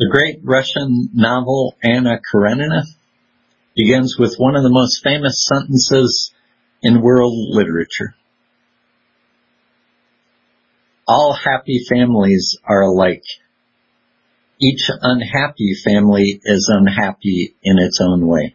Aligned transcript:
The 0.00 0.08
great 0.08 0.40
Russian 0.42 1.10
novel 1.12 1.76
Anna 1.84 2.20
Karenina 2.32 2.84
begins 3.76 4.16
with 4.18 4.36
one 4.38 4.56
of 4.56 4.62
the 4.62 4.70
most 4.70 5.02
famous 5.04 5.44
sentences 5.46 6.32
in 6.82 7.02
world 7.02 7.34
literature. 7.50 8.14
All 11.06 11.34
happy 11.34 11.84
families 11.86 12.56
are 12.64 12.80
alike. 12.80 13.24
Each 14.58 14.90
unhappy 15.02 15.74
family 15.84 16.40
is 16.44 16.72
unhappy 16.72 17.54
in 17.62 17.78
its 17.78 18.00
own 18.00 18.26
way. 18.26 18.54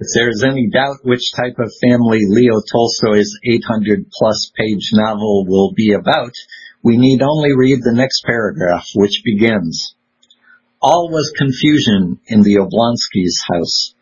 If 0.00 0.08
there 0.12 0.28
is 0.28 0.42
any 0.42 0.70
doubt 0.70 1.04
which 1.04 1.32
type 1.36 1.60
of 1.60 1.72
family 1.80 2.22
Leo 2.26 2.60
Tolstoy's 2.68 3.38
800 3.44 4.10
plus 4.10 4.50
page 4.58 4.90
novel 4.92 5.46
will 5.46 5.72
be 5.72 5.92
about, 5.92 6.34
we 6.86 6.96
need 6.98 7.20
only 7.20 7.50
read 7.52 7.80
the 7.82 7.92
next 7.92 8.22
paragraph, 8.24 8.86
which 8.94 9.22
begins, 9.24 9.96
All 10.80 11.10
was 11.10 11.34
confusion 11.36 12.20
in 12.28 12.42
the 12.42 12.58
Oblonsky's 12.62 13.42
house. 13.52 13.92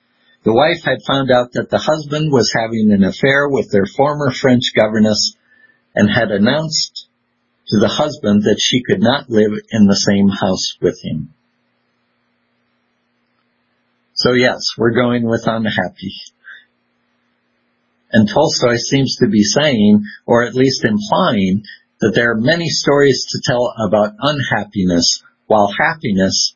The 0.45 0.53
wife 0.53 0.85
had 0.85 0.99
found 1.07 1.31
out 1.31 1.53
that 1.53 1.71
the 1.71 1.79
husband 1.79 2.31
was 2.31 2.53
having 2.55 2.93
an 2.93 3.03
affair 3.03 3.49
with 3.49 3.71
their 3.73 3.87
former 3.87 4.31
French 4.31 4.75
governess 4.77 5.35
and 5.95 6.11
had 6.11 6.31
announced 6.31 7.07
to 7.69 7.81
the 7.81 7.89
husband 7.89 8.43
that 8.43 8.61
she 8.61 8.83
could 8.83 9.01
not 9.01 9.31
live 9.31 9.53
in 9.71 9.87
the 9.87 9.97
same 9.97 10.29
house 10.29 10.77
with 10.83 11.01
him. 11.03 11.33
So 14.13 14.33
yes, 14.33 14.61
we're 14.77 14.93
going 14.93 15.25
with 15.25 15.45
unhappy. 15.47 16.13
And 18.13 18.29
Tolstoy 18.29 18.77
seems 18.77 19.17
to 19.23 19.29
be 19.31 19.43
saying, 19.43 20.05
or 20.27 20.45
at 20.45 20.55
least 20.55 20.85
implying, 20.85 21.65
that 22.05 22.13
there 22.15 22.33
are 22.33 22.37
many 22.37 22.69
stories 22.69 23.25
to 23.31 23.41
tell 23.43 23.73
about 23.89 24.13
unhappiness, 24.19 25.23
while 25.47 25.73
happiness, 25.73 26.55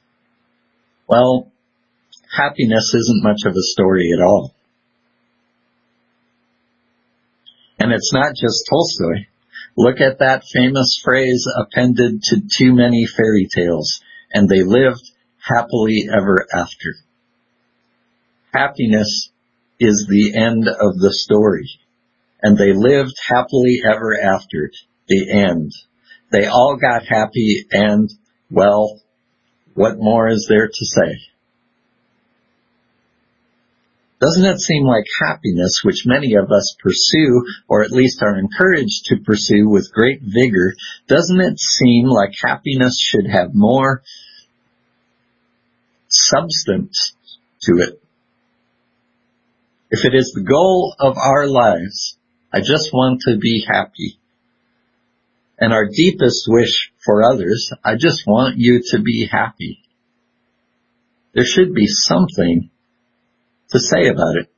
well, 1.09 1.51
happiness 2.37 2.93
isn't 2.95 3.23
much 3.23 3.47
of 3.47 3.53
a 3.53 3.63
story 3.63 4.11
at 4.13 4.23
all. 4.23 4.55
And 7.79 7.93
it's 7.93 8.13
not 8.13 8.35
just 8.37 8.69
Tolstoy. 8.69 9.25
Look 9.75 10.03
at 10.03 10.19
that 10.19 10.45
famous 10.53 11.01
phrase 11.03 11.47
appended 11.59 12.23
to 12.25 12.43
too 12.55 12.75
many 12.75 13.07
fairy 13.07 13.49
tales, 13.51 14.03
and 14.31 14.51
they 14.51 14.63
lived 14.63 15.11
happily 15.39 16.11
ever 16.15 16.47
after. 16.53 16.95
Happiness 18.53 19.31
is 19.81 20.07
the 20.11 20.37
end 20.37 20.69
of 20.69 20.99
the 20.99 21.15
story, 21.15 21.71
and 22.43 22.59
they 22.59 22.75
lived 22.75 23.15
happily 23.27 23.81
ever 23.91 24.15
after 24.21 24.71
the 25.09 25.31
end. 25.31 25.73
They 26.31 26.47
all 26.47 26.77
got 26.81 27.07
happy 27.07 27.67
and, 27.71 28.11
well, 28.51 29.01
what 29.75 29.99
more 29.99 30.29
is 30.29 30.47
there 30.49 30.69
to 30.69 30.87
say? 30.87 31.21
Doesn't 34.21 34.45
it 34.45 34.59
seem 34.59 34.85
like 34.85 35.05
happiness, 35.21 35.81
which 35.85 36.05
many 36.05 36.35
of 36.35 36.51
us 36.51 36.75
pursue, 36.83 37.45
or 37.69 37.85
at 37.85 37.93
least 37.93 38.21
are 38.21 38.37
encouraged 38.37 39.05
to 39.07 39.23
pursue 39.25 39.69
with 39.69 39.93
great 39.93 40.21
vigor, 40.23 40.75
doesn't 41.07 41.41
it 41.41 41.61
seem 41.61 42.07
like 42.07 42.33
happiness 42.43 42.99
should 43.01 43.29
have 43.31 43.55
more 43.55 44.03
substance 46.09 47.13
to 47.63 47.79
it? 47.79 48.03
If 49.91 50.05
it 50.05 50.15
is 50.15 50.33
the 50.35 50.43
goal 50.43 50.97
of 50.99 51.17
our 51.17 51.47
lives, 51.47 52.19
I 52.53 52.59
just 52.59 52.93
want 52.93 53.21
to 53.27 53.39
be 53.39 53.65
happy 53.67 54.19
and 55.59 55.73
our 55.73 55.87
deepest 55.87 56.45
wish 56.49 56.93
for 57.05 57.23
others, 57.23 57.73
I 57.85 57.97
just 57.97 58.27
want 58.27 58.57
you 58.59 58.83
to 58.91 59.01
be 59.01 59.29
happy. 59.31 59.83
There 61.35 61.45
should 61.45 61.75
be 61.75 61.87
something 61.87 62.71
to 63.71 63.81
say 63.81 64.09
about 64.09 64.37
it. 64.37 64.53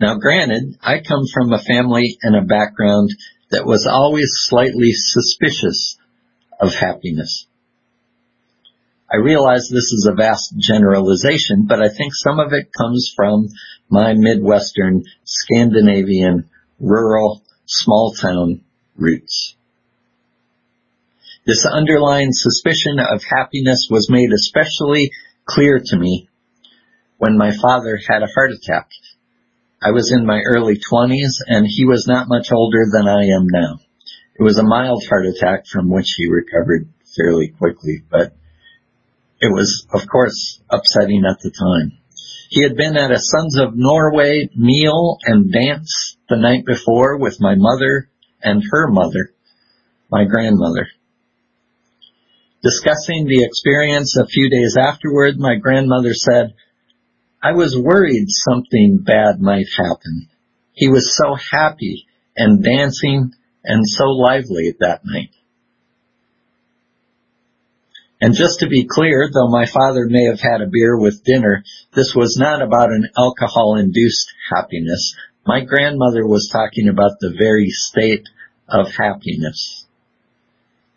Now 0.00 0.16
granted, 0.16 0.78
I 0.80 1.00
come 1.00 1.24
from 1.32 1.52
a 1.52 1.62
family 1.62 2.18
and 2.22 2.36
a 2.36 2.46
background 2.46 3.10
that 3.50 3.66
was 3.66 3.86
always 3.90 4.30
slightly 4.32 4.92
suspicious 4.92 5.96
of 6.60 6.74
happiness. 6.74 7.46
I 9.10 9.16
realize 9.16 9.68
this 9.68 9.92
is 9.92 10.06
a 10.08 10.14
vast 10.14 10.54
generalization, 10.58 11.64
but 11.66 11.80
I 11.80 11.88
think 11.88 12.12
some 12.14 12.38
of 12.38 12.52
it 12.52 12.68
comes 12.76 13.12
from 13.16 13.48
my 13.88 14.12
Midwestern, 14.14 15.04
Scandinavian, 15.24 16.50
rural 16.78 17.42
small 17.68 18.12
town 18.12 18.62
roots. 18.96 19.54
This 21.46 21.64
underlying 21.64 22.32
suspicion 22.32 22.98
of 22.98 23.22
happiness 23.24 23.88
was 23.90 24.10
made 24.10 24.32
especially 24.32 25.12
clear 25.44 25.80
to 25.82 25.96
me 25.96 26.28
when 27.18 27.38
my 27.38 27.52
father 27.56 27.98
had 28.08 28.22
a 28.22 28.32
heart 28.34 28.52
attack. 28.52 28.90
I 29.80 29.92
was 29.92 30.12
in 30.12 30.26
my 30.26 30.40
early 30.44 30.78
twenties 30.78 31.42
and 31.46 31.66
he 31.68 31.84
was 31.84 32.06
not 32.06 32.28
much 32.28 32.50
older 32.52 32.84
than 32.90 33.06
I 33.06 33.26
am 33.26 33.46
now. 33.46 33.78
It 34.38 34.42
was 34.42 34.58
a 34.58 34.62
mild 34.62 35.04
heart 35.08 35.26
attack 35.26 35.66
from 35.66 35.90
which 35.90 36.14
he 36.16 36.28
recovered 36.28 36.88
fairly 37.16 37.48
quickly, 37.48 38.02
but 38.10 38.32
it 39.40 39.52
was 39.52 39.86
of 39.92 40.08
course 40.08 40.60
upsetting 40.70 41.24
at 41.28 41.40
the 41.40 41.50
time. 41.50 41.98
He 42.48 42.62
had 42.62 42.76
been 42.76 42.96
at 42.96 43.10
a 43.10 43.18
Sons 43.18 43.58
of 43.58 43.76
Norway 43.76 44.48
meal 44.56 45.18
and 45.24 45.52
dance 45.52 46.16
the 46.28 46.36
night 46.36 46.64
before 46.64 47.18
with 47.18 47.36
my 47.40 47.54
mother 47.56 48.08
and 48.42 48.62
her 48.70 48.88
mother, 48.88 49.32
my 50.10 50.24
grandmother. 50.24 50.88
Discussing 52.62 53.26
the 53.26 53.44
experience 53.44 54.16
a 54.16 54.26
few 54.26 54.50
days 54.50 54.76
afterward, 54.78 55.38
my 55.38 55.56
grandmother 55.56 56.14
said, 56.14 56.54
I 57.42 57.52
was 57.52 57.78
worried 57.78 58.26
something 58.28 58.98
bad 59.04 59.40
might 59.40 59.68
happen. 59.76 60.28
He 60.72 60.88
was 60.88 61.16
so 61.16 61.34
happy 61.34 62.06
and 62.36 62.64
dancing 62.64 63.32
and 63.62 63.84
so 63.86 64.04
lively 64.04 64.74
that 64.80 65.02
night. 65.04 65.30
And 68.20 68.34
just 68.34 68.60
to 68.60 68.68
be 68.68 68.86
clear, 68.88 69.30
though 69.32 69.48
my 69.48 69.66
father 69.66 70.06
may 70.06 70.24
have 70.24 70.40
had 70.40 70.60
a 70.60 70.70
beer 70.70 70.98
with 70.98 71.22
dinner, 71.24 71.62
this 71.94 72.14
was 72.16 72.36
not 72.36 72.62
about 72.62 72.90
an 72.90 73.08
alcohol-induced 73.16 74.32
happiness. 74.52 75.14
My 75.46 75.64
grandmother 75.64 76.26
was 76.26 76.50
talking 76.52 76.88
about 76.88 77.20
the 77.20 77.34
very 77.38 77.68
state 77.70 78.28
of 78.68 78.88
happiness. 78.90 79.86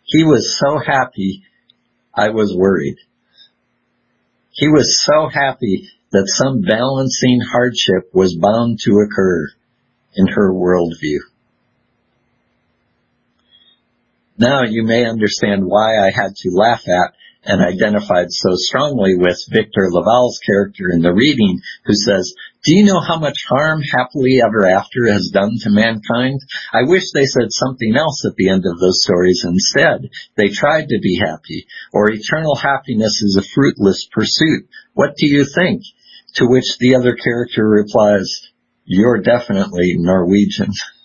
He 0.04 0.24
was 0.24 0.58
so 0.58 0.78
happy, 0.78 1.44
I 2.12 2.30
was 2.30 2.54
worried. 2.56 2.96
He 4.50 4.68
was 4.68 5.02
so 5.02 5.28
happy 5.28 5.88
that 6.10 6.28
some 6.28 6.60
balancing 6.60 7.40
hardship 7.40 8.10
was 8.12 8.36
bound 8.36 8.80
to 8.80 8.98
occur 8.98 9.48
in 10.14 10.26
her 10.26 10.52
worldview. 10.52 11.20
Now 14.38 14.62
you 14.64 14.82
may 14.82 15.04
understand 15.04 15.64
why 15.64 15.98
I 15.98 16.10
had 16.10 16.34
to 16.36 16.50
laugh 16.50 16.82
at 16.88 17.14
and 17.44 17.60
identified 17.60 18.30
so 18.30 18.50
strongly 18.54 19.16
with 19.16 19.36
Victor 19.50 19.88
LaValle's 19.90 20.38
character 20.46 20.90
in 20.90 21.02
the 21.02 21.12
reading 21.12 21.60
who 21.84 21.94
says, 21.94 22.32
do 22.64 22.76
you 22.76 22.84
know 22.84 23.00
how 23.00 23.18
much 23.18 23.44
harm 23.48 23.82
happily 23.82 24.40
ever 24.40 24.66
after 24.66 25.10
has 25.10 25.30
done 25.32 25.50
to 25.62 25.70
mankind? 25.70 26.40
I 26.72 26.84
wish 26.84 27.10
they 27.10 27.26
said 27.26 27.50
something 27.50 27.96
else 27.96 28.24
at 28.24 28.36
the 28.36 28.50
end 28.50 28.64
of 28.64 28.78
those 28.78 29.02
stories 29.02 29.42
instead. 29.44 30.08
They 30.36 30.48
tried 30.48 30.86
to 30.88 31.00
be 31.02 31.18
happy, 31.18 31.66
or 31.92 32.12
eternal 32.12 32.54
happiness 32.54 33.20
is 33.22 33.36
a 33.36 33.48
fruitless 33.54 34.06
pursuit. 34.12 34.68
What 34.94 35.16
do 35.16 35.26
you 35.26 35.44
think? 35.44 35.82
To 36.36 36.46
which 36.46 36.78
the 36.78 36.94
other 36.94 37.16
character 37.16 37.68
replies, 37.68 38.30
you're 38.84 39.20
definitely 39.20 39.96
Norwegian. 39.98 40.72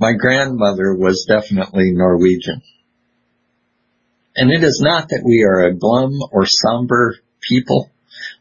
My 0.00 0.14
grandmother 0.14 0.94
was 0.94 1.26
definitely 1.28 1.92
Norwegian. 1.92 2.62
And 4.34 4.50
it 4.50 4.64
is 4.64 4.80
not 4.82 5.10
that 5.10 5.22
we 5.22 5.44
are 5.44 5.66
a 5.66 5.74
glum 5.74 6.20
or 6.32 6.46
somber 6.46 7.16
people. 7.46 7.90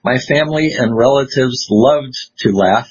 My 0.01 0.19
family 0.19 0.71
and 0.77 0.95
relatives 0.95 1.67
loved 1.69 2.15
to 2.39 2.51
laugh 2.51 2.89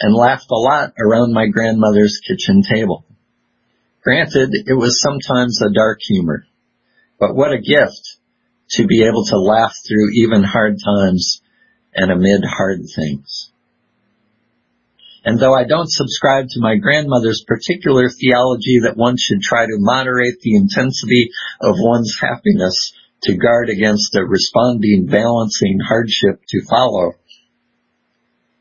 and 0.00 0.14
laughed 0.14 0.50
a 0.50 0.54
lot 0.54 0.92
around 0.98 1.32
my 1.32 1.46
grandmother's 1.46 2.20
kitchen 2.26 2.62
table. 2.62 3.06
Granted, 4.02 4.50
it 4.52 4.76
was 4.76 5.00
sometimes 5.00 5.62
a 5.62 5.72
dark 5.72 6.00
humor, 6.02 6.44
but 7.18 7.34
what 7.34 7.52
a 7.52 7.60
gift 7.60 8.16
to 8.72 8.86
be 8.86 9.02
able 9.04 9.24
to 9.26 9.38
laugh 9.38 9.74
through 9.88 10.10
even 10.16 10.42
hard 10.42 10.76
times 10.84 11.40
and 11.94 12.10
amid 12.10 12.44
hard 12.44 12.80
things. 12.94 13.50
And 15.24 15.38
though 15.38 15.54
I 15.54 15.64
don't 15.64 15.90
subscribe 15.90 16.46
to 16.48 16.60
my 16.60 16.76
grandmother's 16.76 17.44
particular 17.46 18.08
theology 18.08 18.80
that 18.82 18.96
one 18.96 19.16
should 19.18 19.42
try 19.42 19.66
to 19.66 19.78
moderate 19.78 20.40
the 20.40 20.56
intensity 20.56 21.30
of 21.60 21.76
one's 21.78 22.18
happiness 22.20 22.92
to 23.24 23.36
guard 23.36 23.68
against 23.68 24.12
the 24.12 24.24
responding 24.24 25.06
balancing 25.06 25.78
hardship 25.78 26.40
to 26.48 26.64
follow, 26.68 27.12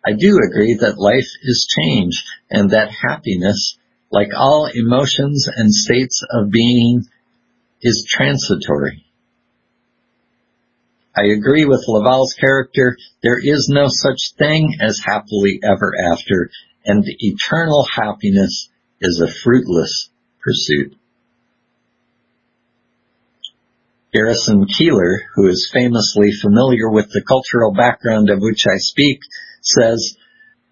I 0.06 0.14
do 0.14 0.38
agree 0.38 0.78
that 0.82 0.98
life 0.98 1.30
is 1.44 1.68
change 1.78 2.24
and 2.50 2.72
that 2.72 2.92
happiness 2.92 3.78
like 4.12 4.30
all 4.36 4.70
emotions 4.74 5.48
and 5.54 5.72
states 5.72 6.24
of 6.32 6.50
being, 6.50 7.06
is 7.82 8.08
transitory. 8.10 9.06
I 11.16 11.26
agree 11.26 11.66
with 11.66 11.84
LaValle's 11.88 12.36
character. 12.40 12.96
There 13.24 13.40
is 13.42 13.68
no 13.70 13.88
such 13.88 14.34
thing 14.38 14.76
as 14.80 15.02
happily 15.04 15.60
ever 15.64 15.94
after, 16.12 16.50
and 16.86 17.04
eternal 17.06 17.86
happiness 17.96 18.70
is 19.02 19.20
a 19.20 19.32
fruitless 19.44 20.10
pursuit. 20.42 20.96
Garrison 24.14 24.66
Keillor, 24.66 25.18
who 25.36 25.48
is 25.48 25.70
famously 25.72 26.32
familiar 26.42 26.90
with 26.90 27.10
the 27.12 27.24
cultural 27.28 27.74
background 27.74 28.30
of 28.30 28.40
which 28.40 28.66
I 28.68 28.78
speak, 28.78 29.20
says, 29.62 30.16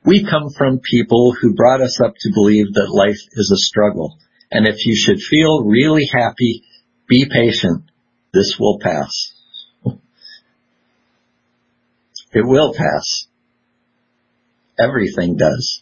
we 0.04 0.24
come 0.24 0.50
from 0.58 0.80
people 0.80 1.34
who 1.34 1.54
brought 1.54 1.82
us 1.82 2.00
up 2.02 2.14
to 2.18 2.34
believe 2.34 2.74
that 2.74 2.90
life 2.90 3.20
is 3.34 3.52
a 3.52 3.58
struggle. 3.58 4.18
And 4.50 4.66
if 4.66 4.86
you 4.86 4.96
should 4.96 5.20
feel 5.20 5.66
really 5.66 6.10
happy, 6.12 6.64
be 7.08 7.28
patient. 7.30 7.84
This 8.34 8.56
will 8.60 8.80
pass. 8.82 9.34
It 12.38 12.46
will 12.46 12.72
pass. 12.72 13.26
Everything 14.78 15.38
does. 15.38 15.82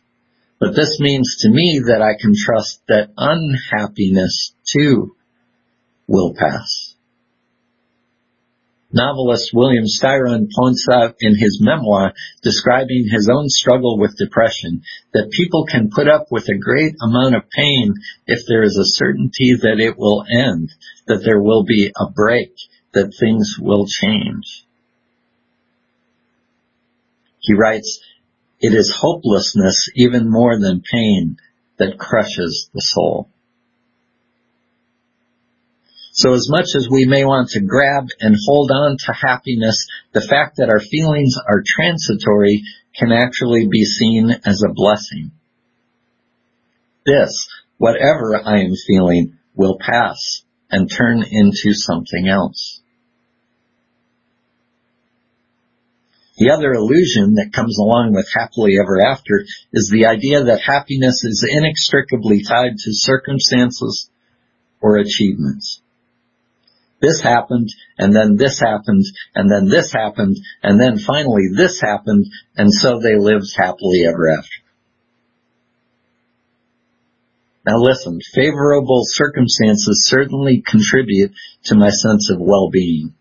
But 0.58 0.74
this 0.74 1.02
means 1.02 1.36
to 1.42 1.50
me 1.50 1.82
that 1.88 2.02
I 2.02 2.16
can 2.18 2.34
trust 2.34 2.80
that 2.88 3.10
unhappiness 3.18 4.54
too 4.72 5.18
will 6.08 6.34
pass. 6.34 6.96
Novelist 8.94 9.52
William 9.54 9.84
Styron 9.84 10.48
points 10.58 10.88
out 10.90 11.16
in 11.20 11.36
his 11.38 11.60
memoir 11.62 12.14
describing 12.42 13.10
his 13.12 13.30
own 13.30 13.50
struggle 13.50 14.00
with 14.00 14.18
depression 14.18 14.82
that 15.14 15.32
people 15.32 15.66
can 15.66 15.90
put 15.94 16.08
up 16.08 16.28
with 16.32 16.48
a 16.48 16.58
great 16.58 16.96
amount 17.02 17.36
of 17.36 17.50
pain 17.50 17.96
if 18.28 18.40
there 18.48 18.64
is 18.64 18.78
a 18.78 18.96
certainty 18.96 19.56
that 19.56 19.82
it 19.82 19.98
will 19.98 20.24
end, 20.32 20.70
that 21.08 21.22
there 21.26 21.42
will 21.42 21.66
be 21.66 21.92
a 22.00 22.10
break, 22.12 22.54
that 22.94 23.14
things 23.20 23.58
will 23.60 23.86
change. 23.88 24.65
He 27.46 27.54
writes, 27.54 28.00
it 28.60 28.74
is 28.74 28.92
hopelessness 28.96 29.90
even 29.96 30.30
more 30.30 30.60
than 30.60 30.82
pain 30.82 31.38
that 31.78 32.00
crushes 32.00 32.70
the 32.74 32.82
soul. 32.82 33.30
So 36.14 36.34
as 36.34 36.48
much 36.50 36.68
as 36.76 36.88
we 36.90 37.06
may 37.06 37.26
want 37.26 37.50
to 37.50 37.60
grab 37.60 38.08
and 38.22 38.38
hold 38.48 38.72
on 38.72 38.98
to 39.06 39.14
happiness, 39.14 39.86
the 40.14 40.22
fact 40.22 40.58
that 40.58 40.70
our 40.70 40.80
feelings 40.80 41.36
are 41.48 41.62
transitory 41.66 42.64
can 42.98 43.12
actually 43.12 43.68
be 43.68 43.84
seen 43.84 44.32
as 44.46 44.64
a 44.64 44.74
blessing. 44.74 45.32
This, 47.06 47.50
whatever 47.78 48.42
I 48.44 48.62
am 48.62 48.76
feeling, 48.88 49.38
will 49.54 49.78
pass 49.78 50.44
and 50.72 50.90
turn 50.90 51.22
into 51.30 51.74
something 51.74 52.28
else. 52.28 52.82
The 56.38 56.52
other 56.52 56.74
illusion 56.74 57.36
that 57.36 57.54
comes 57.54 57.78
along 57.80 58.14
with 58.14 58.28
happily 58.34 58.78
ever 58.80 59.00
after 59.02 59.46
is 59.72 59.90
the 59.90 60.08
idea 60.08 60.44
that 60.44 60.62
happiness 60.62 61.24
is 61.24 61.48
inextricably 61.50 62.44
tied 62.44 62.78
to 62.78 62.92
circumstances 62.92 64.10
or 64.82 64.98
achievements 64.98 65.82
this 67.06 67.22
happened, 67.22 67.70
and 67.98 68.16
then 68.16 68.36
this 68.36 68.60
happened, 68.60 69.06
and 69.36 69.52
then 69.52 69.70
this 69.70 69.92
happened, 69.92 70.38
and 70.64 70.80
then 70.80 70.98
finally 70.98 71.44
this 71.56 71.80
happened, 71.80 72.26
and 72.56 72.74
so 72.74 73.00
they 73.00 73.16
lived 73.16 73.54
happily 73.56 74.06
ever 74.08 74.32
after. 74.32 74.50
Now 77.66 77.78
listen, 77.78 78.20
favorable 78.34 79.02
circumstances 79.06 80.08
certainly 80.10 80.64
contribute 80.66 81.32
to 81.66 81.76
my 81.76 81.90
sense 81.90 82.30
of 82.32 82.40
well-being, 82.40 83.14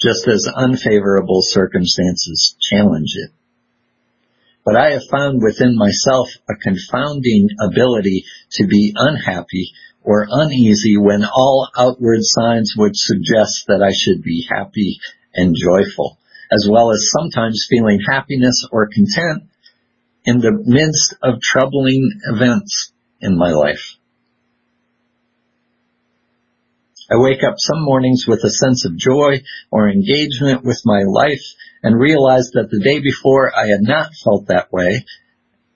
just 0.00 0.28
as 0.28 0.46
unfavorable 0.54 1.40
circumstances 1.42 2.56
challenge 2.60 3.14
it. 3.16 3.30
But 4.64 4.76
I 4.76 4.92
have 4.92 5.06
found 5.10 5.42
within 5.42 5.76
myself 5.76 6.28
a 6.48 6.54
confounding 6.54 7.48
ability 7.60 8.24
to 8.52 8.66
be 8.66 8.92
unhappy 8.94 9.72
or 10.02 10.26
uneasy 10.30 10.96
when 10.96 11.24
all 11.24 11.68
outward 11.76 12.20
signs 12.20 12.74
would 12.76 12.92
suggest 12.94 13.64
that 13.68 13.82
I 13.82 13.92
should 13.92 14.22
be 14.22 14.46
happy 14.48 15.00
and 15.34 15.56
joyful, 15.56 16.18
as 16.52 16.68
well 16.70 16.90
as 16.92 17.10
sometimes 17.10 17.66
feeling 17.68 18.00
happiness 18.06 18.66
or 18.70 18.88
content 18.88 19.44
in 20.24 20.38
the 20.40 20.52
midst 20.64 21.14
of 21.22 21.40
troubling 21.40 22.10
events 22.32 22.92
in 23.20 23.36
my 23.36 23.50
life. 23.50 23.97
I 27.10 27.16
wake 27.16 27.42
up 27.42 27.54
some 27.56 27.82
mornings 27.82 28.24
with 28.28 28.44
a 28.44 28.50
sense 28.50 28.84
of 28.84 28.96
joy 28.96 29.42
or 29.70 29.88
engagement 29.88 30.62
with 30.62 30.82
my 30.84 31.02
life 31.08 31.42
and 31.82 31.98
realize 31.98 32.50
that 32.52 32.68
the 32.70 32.80
day 32.80 33.00
before 33.00 33.50
I 33.56 33.68
had 33.68 33.80
not 33.80 34.10
felt 34.22 34.48
that 34.48 34.70
way 34.72 35.04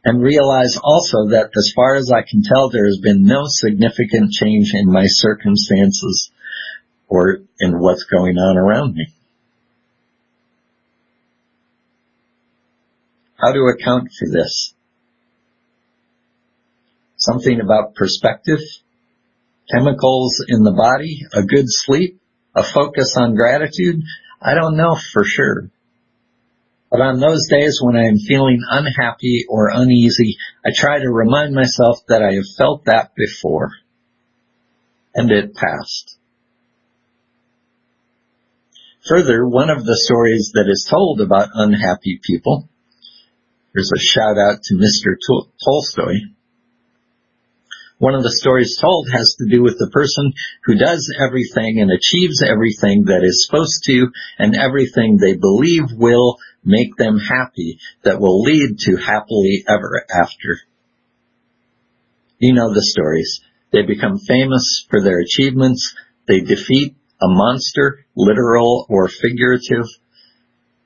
and 0.05 0.23
realize 0.23 0.77
also 0.83 1.29
that 1.31 1.51
as 1.57 1.73
far 1.75 1.95
as 1.95 2.11
I 2.11 2.23
can 2.23 2.43
tell, 2.43 2.69
there 2.69 2.85
has 2.85 3.01
been 3.03 3.25
no 3.25 3.43
significant 3.47 4.33
change 4.33 4.73
in 4.75 4.93
my 4.93 5.05
circumstances 5.07 6.31
or 7.09 7.39
in 7.61 7.79
what's 7.79 8.05
going 8.05 8.37
on 8.37 8.59
around 8.59 8.95
me. 8.95 9.07
How 13.37 13.53
to 13.53 13.73
account 13.75 14.09
for 14.19 14.29
this? 14.31 14.75
Something 17.17 17.61
about 17.61 17.95
perspective, 17.95 18.59
chemicals 19.73 20.45
in 20.49 20.63
the 20.63 20.73
body, 20.73 21.23
a 21.33 21.43
good 21.43 21.67
sleep, 21.67 22.21
a 22.55 22.63
focus 22.63 23.17
on 23.17 23.35
gratitude. 23.35 24.03
I 24.41 24.55
don't 24.55 24.77
know 24.77 24.97
for 25.13 25.25
sure. 25.25 25.71
But 26.91 27.01
on 27.01 27.21
those 27.21 27.49
days 27.49 27.81
when 27.81 27.97
I 27.97 28.09
am 28.09 28.19
feeling 28.19 28.61
unhappy 28.69 29.47
or 29.49 29.71
uneasy, 29.73 30.37
I 30.65 30.71
try 30.75 30.99
to 30.99 31.09
remind 31.09 31.55
myself 31.55 32.01
that 32.09 32.23
I 32.23 32.35
have 32.35 32.57
felt 32.59 32.85
that 32.85 33.13
before. 33.17 33.71
And 35.15 35.31
it 35.31 35.55
passed. 35.55 36.19
Further, 39.09 39.49
one 39.49 39.71
of 39.71 39.85
the 39.85 39.97
stories 39.97 40.53
that 40.55 40.69
is 40.69 40.87
told 40.89 41.21
about 41.21 41.49
unhappy 41.55 42.21
people, 42.23 42.69
there's 43.75 43.91
a 43.95 43.99
shout 43.99 44.37
out 44.39 44.63
to 44.63 44.75
Mr. 44.75 45.17
Tolstoy, 45.65 46.19
one 48.03 48.17
of 48.17 48.25
the 48.25 48.35
stories 48.35 48.77
told 48.81 49.07
has 49.13 49.37
to 49.39 49.47
do 49.49 49.63
with 49.63 49.79
the 49.79 49.89
person 49.93 50.33
who 50.65 50.75
does 50.75 51.07
everything 51.25 51.79
and 51.79 51.89
achieves 51.89 52.43
everything 52.43 53.05
that 53.05 53.23
is 53.23 53.47
supposed 53.47 53.85
to 53.85 54.09
and 54.41 54.57
everything 54.57 55.19
they 55.19 55.37
believe 55.37 55.85
will 55.95 56.37
make 56.65 56.97
them 56.97 57.21
happy 57.21 57.79
that 58.03 58.21
will 58.21 58.43
lead 58.43 58.77
to 58.81 58.97
happily 58.97 59.63
ever 59.69 60.05
after. 60.13 60.59
You 62.41 62.55
know 62.55 62.75
the 62.75 62.83
stories. 62.83 63.41
They 63.73 63.83
become 63.83 64.19
famous 64.19 64.85
for 64.91 65.01
their 65.01 65.21
achievements. 65.21 65.95
They 66.27 66.41
defeat 66.41 66.97
a 67.21 67.29
monster, 67.29 68.05
literal 68.17 68.85
or 68.89 69.09
figurative. 69.09 69.87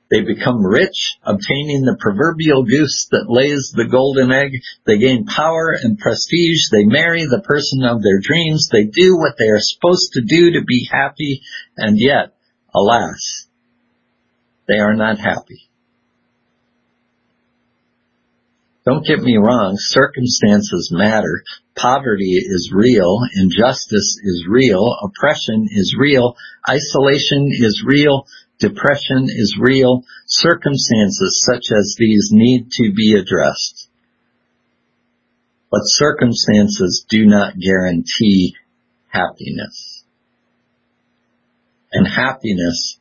They 0.09 0.21
become 0.21 0.65
rich, 0.65 1.17
obtaining 1.23 1.83
the 1.83 1.97
proverbial 1.99 2.63
goose 2.63 3.07
that 3.11 3.29
lays 3.29 3.73
the 3.75 3.87
golden 3.87 4.31
egg. 4.31 4.51
They 4.85 4.97
gain 4.99 5.25
power 5.25 5.75
and 5.81 5.99
prestige. 5.99 6.69
They 6.71 6.85
marry 6.85 7.25
the 7.25 7.43
person 7.43 7.83
of 7.83 8.01
their 8.01 8.19
dreams. 8.21 8.69
They 8.71 8.85
do 8.85 9.17
what 9.17 9.35
they 9.37 9.49
are 9.49 9.59
supposed 9.59 10.13
to 10.13 10.21
do 10.21 10.51
to 10.53 10.63
be 10.65 10.87
happy. 10.89 11.41
And 11.75 11.99
yet, 11.99 12.35
alas, 12.73 13.47
they 14.67 14.79
are 14.79 14.95
not 14.95 15.19
happy. 15.19 15.67
Don't 18.85 19.05
get 19.05 19.19
me 19.19 19.35
wrong, 19.35 19.75
circumstances 19.77 20.89
matter. 20.93 21.43
Poverty 21.75 22.39
is 22.39 22.71
real, 22.73 23.19
injustice 23.35 24.17
is 24.23 24.45
real, 24.47 24.95
oppression 25.03 25.67
is 25.69 25.93
real, 25.99 26.37
isolation 26.69 27.49
is 27.51 27.83
real, 27.85 28.25
depression 28.59 29.27
is 29.29 29.57
real, 29.59 30.03
circumstances 30.25 31.43
such 31.45 31.65
as 31.75 31.95
these 31.97 32.29
need 32.31 32.69
to 32.71 32.91
be 32.93 33.15
addressed. 33.15 33.89
But 35.69 35.81
circumstances 35.83 37.05
do 37.09 37.25
not 37.25 37.59
guarantee 37.59 38.55
happiness. 39.09 40.03
And 41.91 42.07
happiness, 42.07 42.97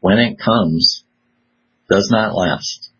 when 0.00 0.18
it 0.18 0.38
comes, 0.38 1.04
does 1.88 2.08
not 2.10 2.34
last 2.34 2.90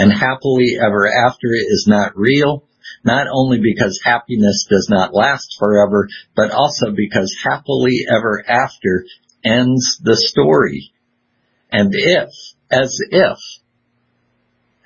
and 0.00 0.12
happily 0.12 0.78
ever 0.80 1.06
after 1.06 1.48
is 1.52 1.84
not 1.86 2.16
real, 2.16 2.64
not 3.04 3.26
only 3.30 3.60
because 3.60 4.00
happiness 4.02 4.66
does 4.68 4.88
not 4.88 5.14
last 5.14 5.56
forever, 5.58 6.08
but 6.34 6.50
also 6.50 6.92
because 6.96 7.36
happily 7.44 8.06
ever 8.08 8.42
after 8.48 9.04
ends 9.44 9.98
the 10.02 10.16
story. 10.16 10.92
And 11.70 11.90
if, 11.92 12.28
as 12.70 12.98
if, 13.10 13.38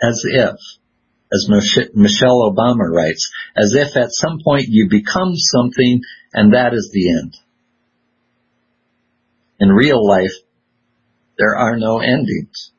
as 0.03 0.23
if 0.25 0.57
as 1.35 1.49
Michelle 1.95 2.53
Obama 2.53 2.89
writes, 2.89 3.31
as 3.57 3.75
if 3.75 3.97
at 3.97 4.13
some 4.13 4.39
point 4.45 4.67
you 4.69 4.89
become 4.89 5.33
something 5.35 6.01
and 6.33 6.55
that 6.55 6.75
is 6.75 6.91
the 6.93 7.11
end. 7.11 7.37
In 9.59 9.69
real 9.71 10.07
life, 10.07 10.35
there 11.39 11.57
are 11.57 11.77
no 11.77 11.99
endings. 11.99 12.71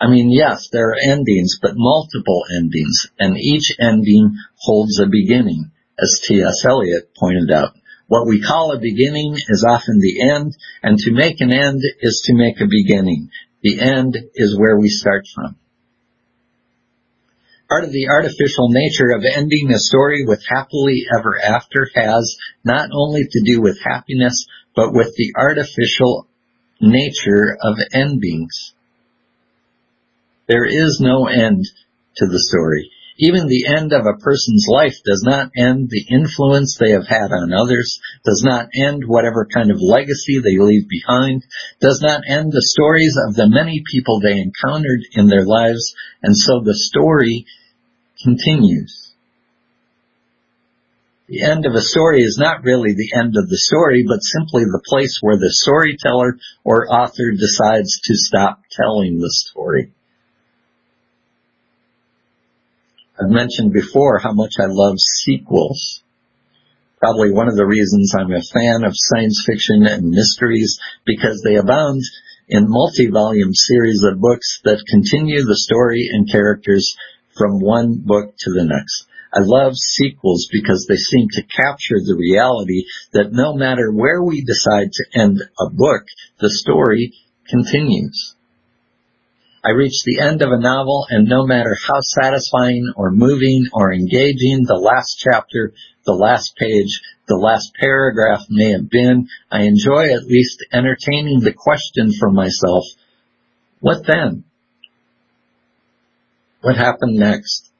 I 0.00 0.08
mean, 0.08 0.30
yes, 0.30 0.68
there 0.70 0.90
are 0.90 0.96
endings, 1.02 1.58
but 1.60 1.72
multiple 1.74 2.44
endings, 2.56 3.08
and 3.18 3.36
each 3.36 3.76
ending 3.80 4.36
holds 4.56 5.00
a 5.00 5.06
beginning, 5.06 5.72
as 6.00 6.20
T.S. 6.24 6.64
Eliot 6.64 7.10
pointed 7.18 7.50
out. 7.50 7.74
What 8.08 8.26
we 8.26 8.40
call 8.40 8.72
a 8.72 8.80
beginning 8.80 9.36
is 9.36 9.64
often 9.68 10.00
the 10.00 10.22
end, 10.22 10.56
and 10.82 10.98
to 10.98 11.12
make 11.12 11.40
an 11.40 11.52
end 11.52 11.82
is 12.00 12.22
to 12.26 12.34
make 12.34 12.58
a 12.60 12.66
beginning. 12.66 13.28
The 13.62 13.80
end 13.80 14.16
is 14.34 14.58
where 14.58 14.78
we 14.78 14.88
start 14.88 15.26
from. 15.34 15.56
Part 17.68 17.84
of 17.84 17.92
the 17.92 18.08
artificial 18.08 18.70
nature 18.70 19.10
of 19.14 19.24
ending 19.30 19.70
a 19.70 19.78
story 19.78 20.24
with 20.26 20.42
happily 20.48 21.04
ever 21.14 21.38
after 21.38 21.90
has 21.94 22.34
not 22.64 22.88
only 22.94 23.24
to 23.30 23.42
do 23.44 23.60
with 23.60 23.78
happiness, 23.84 24.46
but 24.74 24.94
with 24.94 25.14
the 25.16 25.34
artificial 25.36 26.26
nature 26.80 27.58
of 27.60 27.76
endings. 27.92 28.72
There 30.46 30.64
is 30.64 30.98
no 30.98 31.26
end 31.26 31.66
to 32.16 32.26
the 32.26 32.40
story. 32.40 32.90
Even 33.20 33.48
the 33.48 33.66
end 33.66 33.92
of 33.92 34.06
a 34.06 34.16
person's 34.22 34.66
life 34.68 34.94
does 35.04 35.24
not 35.26 35.50
end 35.56 35.90
the 35.90 36.06
influence 36.08 36.76
they 36.78 36.92
have 36.92 37.08
had 37.08 37.32
on 37.32 37.52
others, 37.52 37.98
does 38.24 38.44
not 38.44 38.68
end 38.72 39.02
whatever 39.04 39.44
kind 39.52 39.72
of 39.72 39.82
legacy 39.82 40.38
they 40.38 40.56
leave 40.56 40.88
behind, 40.88 41.42
does 41.80 42.00
not 42.00 42.22
end 42.28 42.52
the 42.52 42.62
stories 42.62 43.18
of 43.26 43.34
the 43.34 43.48
many 43.48 43.82
people 43.90 44.20
they 44.20 44.38
encountered 44.38 45.00
in 45.14 45.26
their 45.26 45.44
lives, 45.44 45.94
and 46.22 46.36
so 46.36 46.60
the 46.60 46.76
story 46.76 47.44
continues. 48.22 49.12
The 51.26 51.42
end 51.42 51.66
of 51.66 51.74
a 51.74 51.82
story 51.82 52.22
is 52.22 52.38
not 52.38 52.62
really 52.62 52.94
the 52.94 53.18
end 53.18 53.36
of 53.36 53.48
the 53.48 53.58
story, 53.58 54.04
but 54.06 54.22
simply 54.22 54.62
the 54.62 54.82
place 54.86 55.18
where 55.20 55.36
the 55.36 55.50
storyteller 55.50 56.38
or 56.62 56.90
author 56.90 57.32
decides 57.32 58.00
to 58.04 58.14
stop 58.14 58.62
telling 58.70 59.18
the 59.18 59.30
story. 59.30 59.92
I've 63.20 63.30
mentioned 63.30 63.72
before 63.72 64.18
how 64.18 64.32
much 64.32 64.54
I 64.60 64.66
love 64.68 64.98
sequels. 64.98 66.02
Probably 66.98 67.32
one 67.32 67.48
of 67.48 67.56
the 67.56 67.66
reasons 67.66 68.14
I'm 68.14 68.32
a 68.32 68.42
fan 68.42 68.84
of 68.84 68.92
science 68.94 69.44
fiction 69.46 69.86
and 69.86 70.10
mysteries 70.10 70.78
because 71.04 71.42
they 71.42 71.56
abound 71.56 72.02
in 72.48 72.64
multi-volume 72.68 73.54
series 73.54 74.04
of 74.04 74.20
books 74.20 74.60
that 74.64 74.84
continue 74.88 75.42
the 75.44 75.56
story 75.56 76.08
and 76.12 76.30
characters 76.30 76.96
from 77.36 77.60
one 77.60 78.02
book 78.04 78.34
to 78.38 78.50
the 78.50 78.64
next. 78.64 79.06
I 79.34 79.40
love 79.40 79.76
sequels 79.76 80.48
because 80.50 80.86
they 80.88 80.96
seem 80.96 81.28
to 81.32 81.42
capture 81.42 82.00
the 82.00 82.16
reality 82.16 82.84
that 83.12 83.32
no 83.32 83.54
matter 83.54 83.92
where 83.92 84.22
we 84.22 84.42
decide 84.42 84.90
to 84.92 85.20
end 85.20 85.42
a 85.60 85.70
book, 85.70 86.04
the 86.40 86.50
story 86.50 87.14
continues. 87.48 88.34
I 89.64 89.70
reach 89.70 90.02
the 90.04 90.20
end 90.20 90.42
of 90.42 90.50
a 90.52 90.60
novel 90.60 91.06
and 91.10 91.28
no 91.28 91.44
matter 91.44 91.76
how 91.86 92.00
satisfying 92.00 92.92
or 92.96 93.10
moving 93.10 93.66
or 93.72 93.92
engaging 93.92 94.64
the 94.64 94.80
last 94.80 95.18
chapter, 95.18 95.72
the 96.06 96.12
last 96.12 96.54
page, 96.56 97.00
the 97.26 97.36
last 97.36 97.72
paragraph 97.78 98.46
may 98.48 98.70
have 98.70 98.88
been, 98.88 99.28
I 99.50 99.62
enjoy 99.62 100.12
at 100.14 100.24
least 100.24 100.64
entertaining 100.72 101.40
the 101.40 101.52
question 101.52 102.12
for 102.12 102.30
myself, 102.30 102.84
what 103.80 104.06
then? 104.06 104.44
What 106.60 106.76
happened 106.76 107.16
next? 107.16 107.70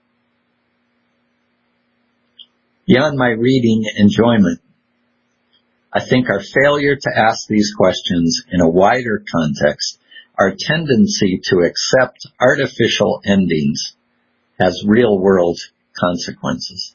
Beyond 2.87 3.19
my 3.19 3.31
reading 3.31 3.85
enjoyment, 3.97 4.61
I 5.93 6.01
think 6.01 6.29
our 6.29 6.41
failure 6.41 6.97
to 6.97 7.11
ask 7.17 7.47
these 7.49 7.73
questions 7.77 8.43
in 8.51 8.61
a 8.61 8.69
wider 8.69 9.23
context 9.31 9.99
our 10.38 10.54
tendency 10.57 11.40
to 11.45 11.59
accept 11.61 12.26
artificial 12.40 13.21
endings 13.26 13.97
has 14.59 14.85
real 14.87 15.18
world 15.18 15.59
consequences. 15.99 16.95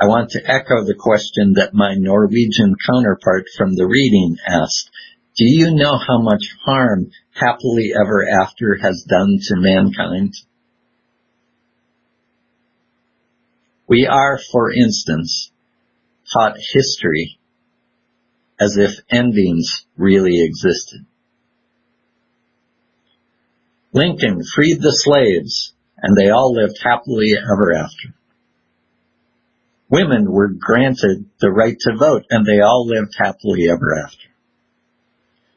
I 0.00 0.06
want 0.06 0.30
to 0.30 0.42
echo 0.44 0.84
the 0.84 0.94
question 0.94 1.54
that 1.54 1.74
my 1.74 1.94
Norwegian 1.96 2.76
counterpart 2.86 3.46
from 3.56 3.74
the 3.74 3.86
reading 3.86 4.36
asked. 4.46 4.90
Do 5.36 5.44
you 5.44 5.74
know 5.74 5.98
how 5.98 6.20
much 6.20 6.54
harm 6.64 7.10
happily 7.32 7.92
ever 7.98 8.26
after 8.28 8.78
has 8.80 9.04
done 9.08 9.38
to 9.48 9.56
mankind? 9.56 10.34
We 13.88 14.06
are, 14.06 14.38
for 14.52 14.72
instance, 14.72 15.50
taught 16.32 16.56
history 16.58 17.37
as 18.60 18.76
if 18.76 18.90
endings 19.10 19.86
really 19.96 20.42
existed. 20.44 21.04
Lincoln 23.92 24.42
freed 24.54 24.80
the 24.80 24.92
slaves 24.92 25.72
and 25.96 26.16
they 26.16 26.30
all 26.30 26.54
lived 26.54 26.78
happily 26.82 27.32
ever 27.36 27.72
after. 27.72 28.14
Women 29.90 30.30
were 30.30 30.48
granted 30.48 31.24
the 31.40 31.50
right 31.50 31.76
to 31.80 31.96
vote 31.96 32.24
and 32.30 32.44
they 32.44 32.60
all 32.60 32.86
lived 32.86 33.14
happily 33.16 33.68
ever 33.70 33.98
after. 34.04 34.28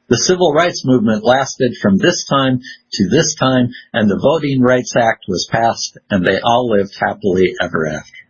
The 0.08 0.18
civil 0.18 0.54
rights 0.54 0.84
movement 0.86 1.24
lasted 1.24 1.76
from 1.82 1.98
this 1.98 2.26
time 2.26 2.60
to 2.94 3.10
this 3.10 3.36
time 3.36 3.70
and 3.94 4.10
the 4.10 4.20
Voting 4.20 4.62
Rights 4.62 4.94
Act 4.96 5.26
was 5.28 5.48
passed 5.50 5.98
and 6.10 6.26
they 6.26 6.40
all 6.44 6.70
lived 6.70 6.96
happily 7.00 7.54
ever 7.62 7.88
after. 7.88 8.21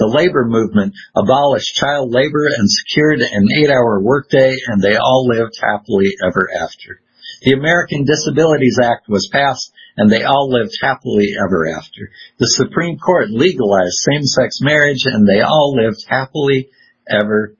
The 0.00 0.08
labor 0.08 0.46
movement 0.48 0.94
abolished 1.14 1.76
child 1.76 2.10
labor 2.10 2.48
and 2.48 2.64
secured 2.70 3.20
an 3.20 3.46
eight-hour 3.52 4.00
workday, 4.00 4.56
and 4.66 4.80
they 4.80 4.96
all 4.96 5.28
lived 5.28 5.60
happily 5.60 6.08
ever 6.26 6.48
after. 6.58 7.02
The 7.42 7.52
American 7.52 8.06
Disabilities 8.06 8.78
Act 8.82 9.10
was 9.10 9.28
passed, 9.30 9.70
and 9.98 10.10
they 10.10 10.24
all 10.24 10.48
lived 10.50 10.72
happily 10.80 11.34
ever 11.36 11.68
after. 11.68 12.10
The 12.38 12.48
Supreme 12.48 12.96
Court 12.96 13.28
legalized 13.28 14.00
same-sex 14.08 14.60
marriage, 14.62 15.04
and 15.04 15.28
they 15.28 15.42
all 15.42 15.76
lived 15.76 16.02
happily 16.08 16.70
ever 17.06 17.54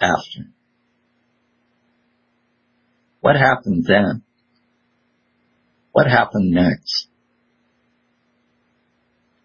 after. 0.00 0.54
What 3.20 3.34
happened 3.34 3.86
then? 3.88 4.22
What 5.90 6.06
happened 6.06 6.52
next? 6.52 7.08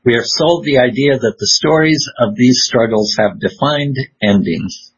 We 0.07 0.15
are 0.15 0.23
sold 0.23 0.63
the 0.63 0.77
idea 0.77 1.19
that 1.19 1.35
the 1.37 1.47
stories 1.47 2.07
of 2.17 2.33
these 2.33 2.61
struggles 2.63 3.17
have 3.19 3.41
defined 3.41 3.97
endings. 4.23 4.93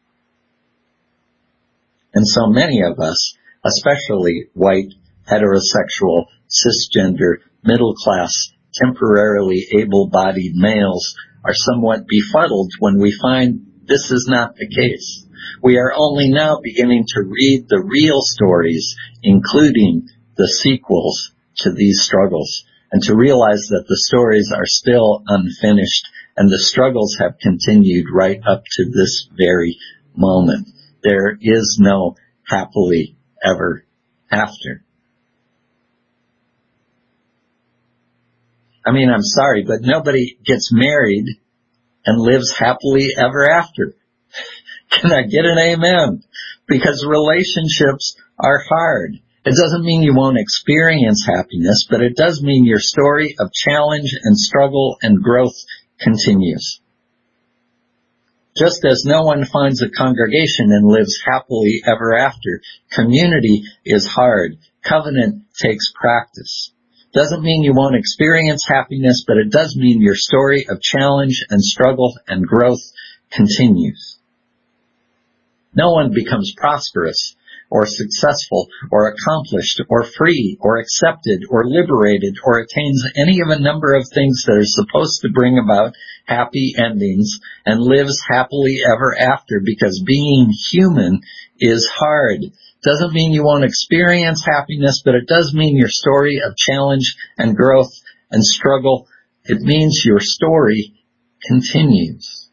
And 2.14 2.24
so 2.24 2.46
many 2.46 2.82
of 2.82 3.00
us, 3.00 3.34
especially 3.64 4.50
white, 4.54 4.94
heterosexual, 5.28 6.26
cisgender, 6.46 7.38
middle 7.64 7.94
class, 7.94 8.52
temporarily 8.72 9.66
able-bodied 9.80 10.54
males, 10.54 11.16
are 11.42 11.54
somewhat 11.54 12.06
befuddled 12.06 12.70
when 12.78 13.00
we 13.00 13.10
find 13.20 13.66
this 13.86 14.12
is 14.12 14.28
not 14.30 14.54
the 14.54 14.68
case. 14.68 15.26
We 15.60 15.76
are 15.78 15.92
only 15.92 16.30
now 16.30 16.60
beginning 16.62 17.06
to 17.14 17.22
read 17.22 17.66
the 17.68 17.82
real 17.82 18.20
stories, 18.22 18.94
including 19.24 20.08
the 20.36 20.46
sequels 20.46 21.32
to 21.56 21.72
these 21.72 22.00
struggles 22.00 22.64
and 22.92 23.02
to 23.02 23.16
realize 23.16 23.68
that 23.70 23.84
the 23.88 23.96
stories 23.96 24.52
are 24.54 24.66
still 24.66 25.22
unfinished 25.26 26.08
and 26.36 26.48
the 26.48 26.58
struggles 26.58 27.16
have 27.20 27.38
continued 27.40 28.06
right 28.12 28.40
up 28.46 28.64
to 28.64 28.84
this 28.86 29.28
very 29.36 29.76
moment. 30.14 30.68
There 31.02 31.36
is 31.40 31.78
no 31.80 32.16
happily 32.46 33.16
ever 33.42 33.84
after. 34.30 34.84
I 38.84 38.92
mean, 38.92 39.10
I'm 39.10 39.22
sorry, 39.22 39.64
but 39.66 39.82
nobody 39.82 40.38
gets 40.44 40.70
married 40.72 41.26
and 42.04 42.20
lives 42.20 42.56
happily 42.56 43.10
ever 43.16 43.48
after. 43.48 43.94
Can 44.90 45.12
I 45.12 45.22
get 45.22 45.44
an 45.44 45.58
amen? 45.58 46.24
Because 46.66 47.06
relationships 47.06 48.16
are 48.38 48.64
hard. 48.68 49.20
It 49.44 49.56
doesn't 49.56 49.84
mean 49.84 50.02
you 50.02 50.14
won't 50.14 50.38
experience 50.38 51.24
happiness, 51.26 51.86
but 51.88 52.02
it 52.02 52.14
does 52.14 52.42
mean 52.42 52.66
your 52.66 52.78
story 52.78 53.36
of 53.38 53.52
challenge 53.52 54.14
and 54.22 54.36
struggle 54.36 54.98
and 55.00 55.22
growth 55.22 55.56
continues. 55.98 56.80
Just 58.58 58.84
as 58.84 59.04
no 59.06 59.22
one 59.22 59.46
finds 59.46 59.80
a 59.80 59.88
congregation 59.88 60.72
and 60.72 60.86
lives 60.86 61.22
happily 61.24 61.82
ever 61.86 62.14
after, 62.14 62.60
community 62.92 63.62
is 63.86 64.06
hard. 64.06 64.58
Covenant 64.82 65.44
takes 65.58 65.90
practice. 65.94 66.72
Doesn't 67.14 67.42
mean 67.42 67.62
you 67.62 67.72
won't 67.72 67.96
experience 67.96 68.66
happiness, 68.68 69.24
but 69.26 69.38
it 69.38 69.50
does 69.50 69.74
mean 69.74 70.02
your 70.02 70.16
story 70.16 70.66
of 70.68 70.82
challenge 70.82 71.46
and 71.48 71.62
struggle 71.62 72.14
and 72.28 72.46
growth 72.46 72.82
continues. 73.30 74.18
No 75.74 75.92
one 75.92 76.12
becomes 76.12 76.52
prosperous 76.54 77.36
or 77.70 77.86
successful 77.86 78.68
or 78.90 79.08
accomplished 79.08 79.80
or 79.88 80.04
free 80.04 80.58
or 80.60 80.78
accepted 80.78 81.42
or 81.48 81.64
liberated 81.64 82.34
or 82.44 82.58
attains 82.58 83.04
any 83.16 83.40
of 83.40 83.48
a 83.48 83.62
number 83.62 83.94
of 83.94 84.04
things 84.12 84.44
that 84.46 84.58
are 84.58 84.64
supposed 84.64 85.22
to 85.22 85.30
bring 85.32 85.58
about 85.58 85.94
happy 86.24 86.74
endings 86.76 87.38
and 87.64 87.80
lives 87.80 88.20
happily 88.28 88.80
ever 88.84 89.16
after 89.16 89.60
because 89.64 90.02
being 90.04 90.50
human 90.70 91.20
is 91.58 91.88
hard. 91.94 92.40
Doesn't 92.82 93.12
mean 93.12 93.32
you 93.32 93.44
won't 93.44 93.64
experience 93.64 94.44
happiness, 94.44 95.02
but 95.04 95.14
it 95.14 95.26
does 95.26 95.52
mean 95.54 95.76
your 95.76 95.88
story 95.88 96.40
of 96.44 96.56
challenge 96.56 97.14
and 97.38 97.56
growth 97.56 97.92
and 98.30 98.44
struggle. 98.44 99.06
It 99.44 99.60
means 99.60 100.02
your 100.04 100.20
story 100.20 100.94
continues. 101.46 102.49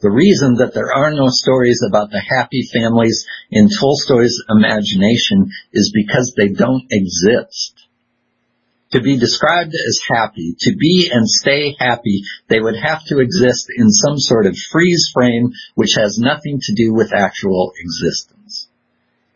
The 0.00 0.10
reason 0.10 0.56
that 0.56 0.74
there 0.74 0.92
are 0.92 1.10
no 1.10 1.28
stories 1.28 1.80
about 1.86 2.10
the 2.10 2.20
happy 2.20 2.68
families 2.70 3.26
in 3.50 3.70
Tolstoy's 3.70 4.42
imagination 4.48 5.50
is 5.72 5.90
because 5.94 6.34
they 6.36 6.48
don't 6.48 6.84
exist. 6.90 7.72
To 8.92 9.00
be 9.00 9.18
described 9.18 9.74
as 9.74 10.00
happy, 10.08 10.54
to 10.60 10.76
be 10.76 11.10
and 11.12 11.26
stay 11.28 11.74
happy, 11.78 12.22
they 12.48 12.60
would 12.60 12.76
have 12.76 13.04
to 13.06 13.18
exist 13.18 13.66
in 13.74 13.90
some 13.90 14.18
sort 14.18 14.46
of 14.46 14.56
freeze 14.70 15.10
frame 15.12 15.52
which 15.74 15.94
has 15.96 16.18
nothing 16.18 16.60
to 16.62 16.74
do 16.74 16.92
with 16.94 17.12
actual 17.12 17.72
existence. 17.78 18.68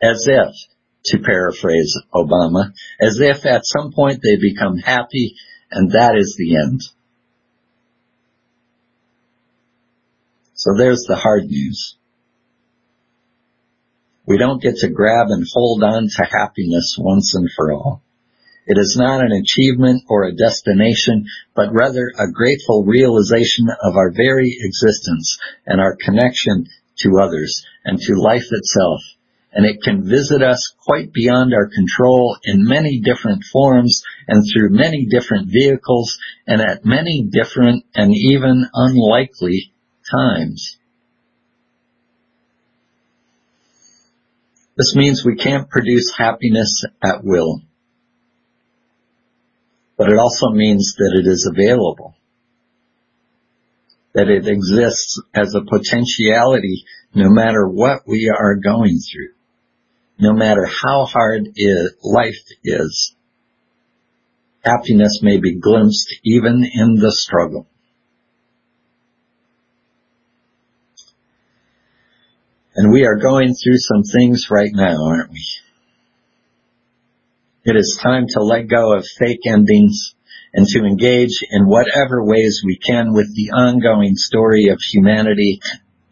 As 0.00 0.26
if, 0.28 0.54
to 1.06 1.18
paraphrase 1.18 1.96
Obama, 2.14 2.72
as 3.00 3.18
if 3.18 3.46
at 3.46 3.64
some 3.64 3.92
point 3.92 4.20
they 4.22 4.36
become 4.36 4.76
happy 4.76 5.34
and 5.70 5.92
that 5.92 6.16
is 6.16 6.36
the 6.38 6.56
end. 6.56 6.80
So 10.60 10.74
there's 10.76 11.04
the 11.08 11.16
hard 11.16 11.44
news. 11.46 11.96
We 14.26 14.36
don't 14.36 14.60
get 14.60 14.76
to 14.80 14.90
grab 14.90 15.28
and 15.30 15.46
hold 15.50 15.82
on 15.82 16.06
to 16.06 16.24
happiness 16.30 16.98
once 16.98 17.34
and 17.34 17.48
for 17.56 17.72
all. 17.72 18.02
It 18.66 18.76
is 18.76 18.94
not 18.94 19.24
an 19.24 19.32
achievement 19.32 20.02
or 20.10 20.24
a 20.24 20.36
destination, 20.36 21.24
but 21.56 21.72
rather 21.72 22.12
a 22.18 22.30
grateful 22.30 22.84
realization 22.84 23.68
of 23.82 23.96
our 23.96 24.10
very 24.10 24.54
existence 24.60 25.38
and 25.64 25.80
our 25.80 25.96
connection 25.96 26.66
to 26.98 27.20
others 27.22 27.64
and 27.86 27.98
to 27.98 28.20
life 28.20 28.48
itself. 28.50 29.00
And 29.54 29.64
it 29.64 29.80
can 29.82 30.06
visit 30.06 30.42
us 30.42 30.74
quite 30.84 31.10
beyond 31.10 31.54
our 31.54 31.70
control 31.74 32.36
in 32.44 32.68
many 32.68 33.00
different 33.00 33.44
forms 33.50 34.02
and 34.28 34.44
through 34.44 34.76
many 34.76 35.06
different 35.06 35.48
vehicles 35.50 36.18
and 36.46 36.60
at 36.60 36.84
many 36.84 37.26
different 37.32 37.86
and 37.94 38.12
even 38.14 38.68
unlikely 38.74 39.69
times. 40.10 40.76
This 44.76 44.94
means 44.96 45.24
we 45.24 45.36
can't 45.36 45.68
produce 45.68 46.10
happiness 46.16 46.84
at 47.02 47.22
will. 47.22 47.60
But 49.98 50.08
it 50.08 50.18
also 50.18 50.48
means 50.50 50.94
that 50.96 51.20
it 51.22 51.28
is 51.28 51.46
available. 51.46 52.14
That 54.14 54.28
it 54.28 54.46
exists 54.46 55.20
as 55.34 55.54
a 55.54 55.60
potentiality 55.60 56.84
no 57.14 57.28
matter 57.28 57.68
what 57.68 58.06
we 58.06 58.32
are 58.34 58.54
going 58.54 58.98
through. 58.98 59.34
No 60.18 60.32
matter 60.32 60.64
how 60.64 61.04
hard 61.04 61.48
it, 61.54 61.92
life 62.02 62.42
is. 62.64 63.14
Happiness 64.64 65.20
may 65.22 65.38
be 65.38 65.58
glimpsed 65.58 66.14
even 66.24 66.64
in 66.64 66.96
the 66.96 67.12
struggle. 67.12 67.66
And 72.74 72.92
we 72.92 73.04
are 73.04 73.16
going 73.16 73.54
through 73.54 73.78
some 73.78 74.02
things 74.02 74.46
right 74.50 74.70
now, 74.72 75.04
aren't 75.04 75.32
we? 75.32 75.44
It 77.64 77.76
is 77.76 77.98
time 78.02 78.26
to 78.28 78.42
let 78.42 78.68
go 78.68 78.96
of 78.96 79.04
fake 79.18 79.46
endings 79.46 80.14
and 80.54 80.66
to 80.66 80.80
engage 80.80 81.44
in 81.50 81.66
whatever 81.66 82.24
ways 82.24 82.62
we 82.64 82.78
can 82.78 83.12
with 83.12 83.34
the 83.34 83.50
ongoing 83.50 84.14
story 84.16 84.68
of 84.68 84.78
humanity 84.80 85.60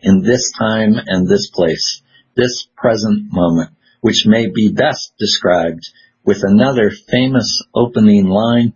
in 0.00 0.22
this 0.22 0.52
time 0.58 0.94
and 1.06 1.26
this 1.26 1.50
place, 1.50 2.02
this 2.36 2.66
present 2.76 3.32
moment, 3.32 3.70
which 4.00 4.26
may 4.26 4.48
be 4.48 4.72
best 4.72 5.12
described 5.18 5.82
with 6.24 6.42
another 6.42 6.90
famous 7.10 7.62
opening 7.74 8.26
line 8.26 8.74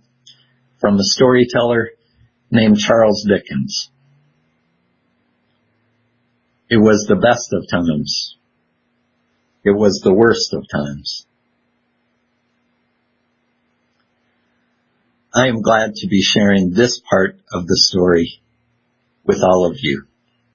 from 0.81 0.97
a 0.97 1.05
storyteller 1.05 1.91
named 2.51 2.79
Charles 2.79 3.25
Dickens. 3.29 3.92
It 6.73 6.81
was 6.81 7.05
the 7.07 7.17
best 7.17 7.53
of 7.53 7.69
times. 7.71 8.39
It 9.63 9.73
was 9.73 10.01
the 10.03 10.15
worst 10.15 10.55
of 10.55 10.65
times. 10.75 11.27
I 15.35 15.49
am 15.49 15.61
glad 15.61 15.97
to 15.97 16.07
be 16.07 16.23
sharing 16.23 16.73
this 16.73 16.99
part 16.99 17.39
of 17.53 17.67
the 17.67 17.77
story 17.77 18.41
with 19.23 19.43
all 19.43 19.67
of 19.67 19.77
you. 19.83 20.07